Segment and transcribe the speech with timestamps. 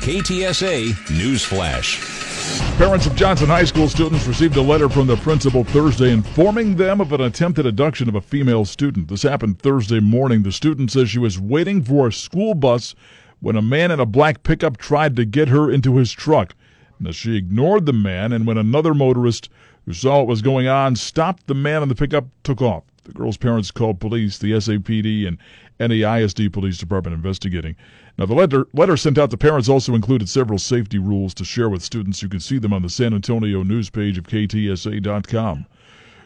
[0.00, 2.78] KTSA Newsflash.
[2.78, 7.00] Parents of Johnson High School students received a letter from the principal Thursday informing them
[7.00, 9.08] of an attempted abduction of a female student.
[9.08, 10.44] This happened Thursday morning.
[10.44, 12.94] The student says she was waiting for a school bus
[13.40, 16.54] when a man in a black pickup tried to get her into his truck.
[17.00, 19.50] Now, she ignored the man, and when another motorist
[19.84, 22.84] who saw what was going on stopped the man in the pickup, took off.
[23.08, 25.38] The girl's parents called police, the SAPD, and
[25.80, 27.74] NEISD Police Department investigating.
[28.18, 31.70] Now, the letter, letter sent out to parents also included several safety rules to share
[31.70, 32.20] with students.
[32.20, 35.64] You can see them on the San Antonio news page of KTSA.com.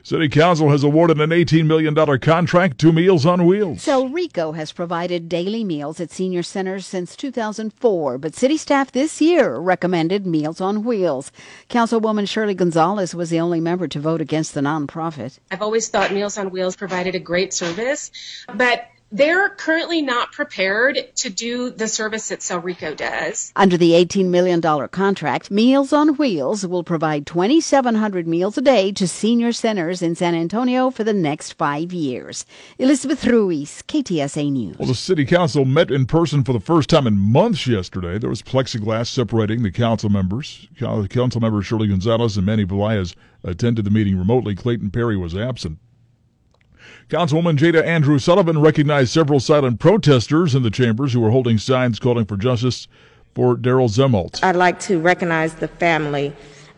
[0.04, 3.78] City Council has awarded an $18 million contract to Meals on Wheels.
[3.78, 9.56] Celrico has provided daily meals at senior centers since 2004, but city staff this year
[9.58, 11.30] recommended Meals on Wheels.
[11.70, 15.38] Councilwoman Shirley Gonzalez was the only member to vote against the nonprofit.
[15.52, 18.10] I've always thought Meals on Wheels provided a great service,
[18.52, 23.52] but they're currently not prepared to do the service that Celrico does.
[23.54, 29.06] Under the $18 million contract, Meals on Wheels will provide 2,700 meals a day to
[29.06, 32.46] senior centers in San Antonio for the next five years.
[32.78, 34.78] Elizabeth Ruiz, KTSA News.
[34.78, 38.18] Well, the city council met in person for the first time in months yesterday.
[38.18, 40.68] There was plexiglass separating the council members.
[40.78, 44.54] Council members Shirley Gonzalez and Manny Pelaez attended the meeting remotely.
[44.54, 45.78] Clayton Perry was absent.
[47.08, 51.98] Councilwoman Jada Andrew Sullivan recognized several silent protesters in the chambers who were holding signs
[51.98, 52.88] calling for justice
[53.34, 54.42] for Daryl Zemault.
[54.42, 56.34] I'd like to recognize the family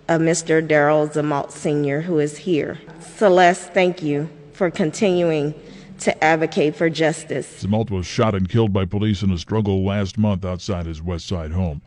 [0.08, 0.66] of Mr.
[0.66, 2.78] Daryl Zemault Sr., who is here.
[3.00, 5.54] Celeste, thank you for continuing
[6.00, 7.64] to advocate for justice.
[7.64, 11.26] Zemault was shot and killed by police in a struggle last month outside his West
[11.26, 11.80] Side home.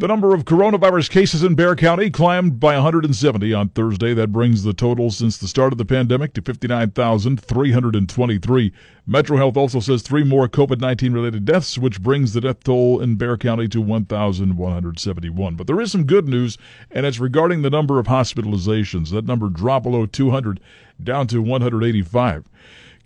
[0.00, 4.14] The number of coronavirus cases in Bexar County climbed by 170 on Thursday.
[4.14, 8.72] That brings the total since the start of the pandemic to 59,323.
[9.08, 13.00] Metro Health also says three more COVID 19 related deaths, which brings the death toll
[13.00, 15.56] in Bexar County to 1,171.
[15.56, 16.56] But there is some good news,
[16.92, 19.10] and it's regarding the number of hospitalizations.
[19.10, 20.60] That number dropped below 200,
[21.02, 22.44] down to 185.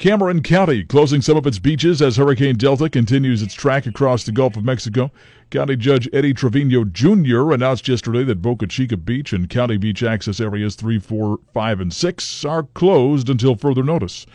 [0.02, 4.32] Cameron County closing some of its beaches as Hurricane Delta continues its track across the
[4.32, 5.12] Gulf of Mexico.
[5.50, 7.52] County Judge Eddie Trevino Jr.
[7.52, 11.92] announced yesterday that Boca Chica Beach and County Beach access areas 3, 4, 5, and
[11.92, 14.26] 6 are closed until further notice.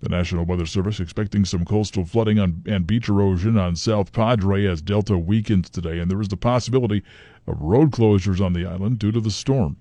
[0.00, 4.64] The National Weather Service expecting some coastal flooding on, and beach erosion on South Padre
[4.64, 7.02] as Delta weakens today, and there is the possibility
[7.46, 9.76] of road closures on the island due to the storm.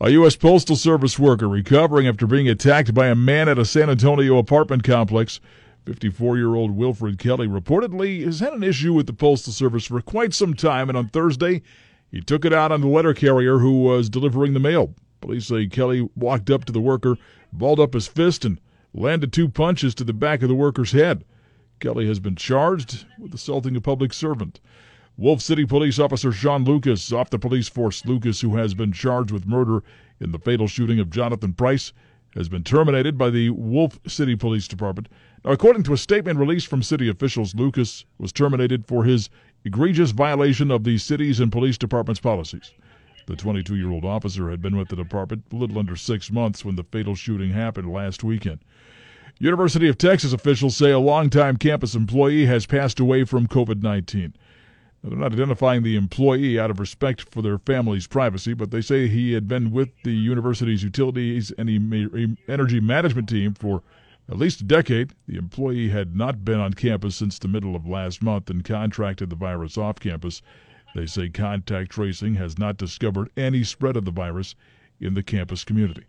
[0.00, 0.34] A U.S.
[0.34, 4.82] Postal Service worker recovering after being attacked by a man at a San Antonio apartment
[4.82, 5.38] complex.
[5.84, 10.00] 54 year old Wilfred Kelly reportedly has had an issue with the Postal Service for
[10.00, 11.62] quite some time, and on Thursday,
[12.10, 14.94] he took it out on the letter carrier who was delivering the mail.
[15.20, 17.16] Police say Kelly walked up to the worker,
[17.52, 18.60] balled up his fist, and
[18.92, 21.24] landed two punches to the back of the worker's head.
[21.78, 24.58] Kelly has been charged with assaulting a public servant.
[25.16, 28.04] Wolfe City Police Officer Shaun Lucas off the police force.
[28.04, 29.84] Lucas, who has been charged with murder
[30.18, 31.92] in the fatal shooting of Jonathan Price,
[32.34, 35.08] has been terminated by the Wolfe City Police Department.
[35.44, 39.30] Now, according to a statement released from city officials, Lucas was terminated for his
[39.64, 42.72] egregious violation of the city's and police department's policies.
[43.26, 46.64] The 22 year old officer had been with the department a little under six months
[46.64, 48.58] when the fatal shooting happened last weekend.
[49.38, 54.34] University of Texas officials say a longtime campus employee has passed away from COVID 19.
[55.06, 59.06] They're not identifying the employee out of respect for their family's privacy, but they say
[59.06, 63.82] he had been with the university's utilities and energy management team for
[64.30, 65.12] at least a decade.
[65.28, 69.28] The employee had not been on campus since the middle of last month and contracted
[69.28, 70.40] the virus off campus.
[70.94, 74.54] They say contact tracing has not discovered any spread of the virus
[75.00, 76.04] in the campus community.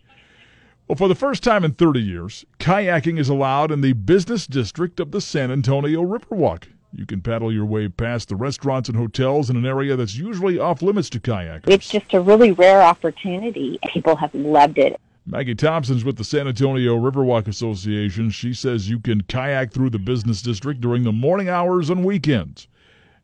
[0.88, 5.02] Well, for the first time in 30 years, kayaking is allowed in the business district
[5.02, 6.68] of the San Antonio Riverwalk.
[6.95, 10.57] You can paddle your way past the restaurants and hotels in an area that's usually
[10.57, 11.68] off limits to kayakers.
[11.68, 13.80] It's just a really rare opportunity.
[13.94, 15.00] People have loved it.
[15.27, 18.30] Maggie Thompson's with the San Antonio Riverwalk Association.
[18.30, 22.68] She says you can kayak through the business district during the morning hours and weekends.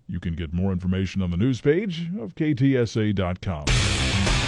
[0.07, 3.65] You can get more information on the news page of KTSA.com.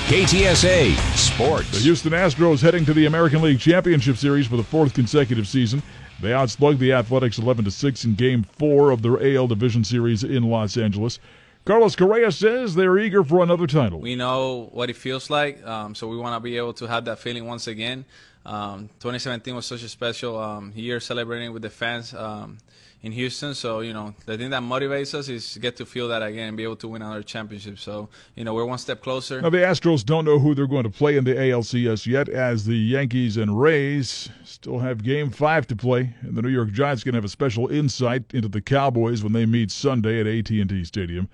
[0.07, 1.71] KTSA Sports.
[1.71, 5.81] The Houston Astros heading to the American League Championship Series for the fourth consecutive season.
[6.21, 10.23] They outslugged the Athletics 11 to 6 in Game 4 of their AL Division Series
[10.25, 11.19] in Los Angeles.
[11.63, 14.01] Carlos Correa says they're eager for another title.
[14.01, 17.05] We know what it feels like, um, so we want to be able to have
[17.05, 18.03] that feeling once again.
[18.45, 22.57] Um, 2017 was such a special um, year celebrating with the fans um,
[23.03, 23.53] in Houston.
[23.53, 26.57] So, you know, the thing that motivates us is get to feel that again and
[26.57, 27.77] be able to win another championship.
[27.77, 29.41] So, you know, we're one step closer.
[29.41, 32.65] Now, the Astros don't know who they're going to play in the ALCS yet, as
[32.65, 36.15] the Yankees and Rays still have game five to play.
[36.21, 39.45] And the New York Giants to have a special insight into the Cowboys when they
[39.45, 41.29] meet Sunday at AT&T Stadium.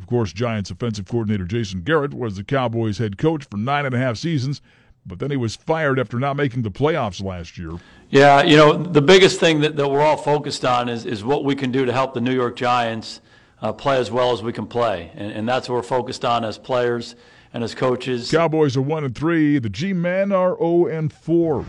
[0.00, 3.94] Of course, Giants offensive coordinator Jason Garrett was the Cowboys head coach for nine and
[3.94, 4.60] a half seasons
[5.06, 7.72] but then he was fired after not making the playoffs last year.
[8.10, 11.44] Yeah, you know, the biggest thing that, that we're all focused on is, is what
[11.44, 13.20] we can do to help the New York Giants
[13.60, 15.10] uh, play as well as we can play.
[15.14, 17.14] And, and that's what we're focused on as players
[17.54, 18.30] and as coaches.
[18.30, 19.58] Cowboys are 1 and 3.
[19.58, 21.64] The G Men are 0 and 4.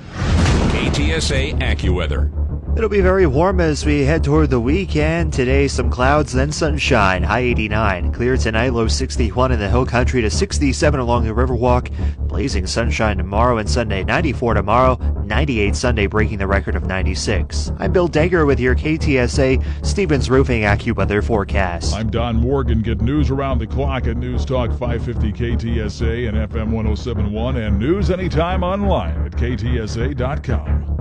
[0.73, 2.42] KTSA AccuWeather.
[2.75, 5.31] It'll be very warm as we head toward the weekend.
[5.31, 7.21] Today, some clouds, then sunshine.
[7.21, 8.11] High 89.
[8.11, 11.91] Clear tonight, low 61 in the hill country to 67 along the Riverwalk.
[12.27, 17.71] Blazing sunshine tomorrow and Sunday, 94 tomorrow, 98 Sunday, breaking the record of 96.
[17.77, 21.93] I'm Bill Degger with your KTSA Stevens Roofing AccuWeather forecast.
[21.93, 22.81] I'm Don Morgan.
[22.81, 28.09] Get news around the clock at News Talk 550 KTSA and FM 1071 and news
[28.09, 30.92] anytime online at KTSA.com.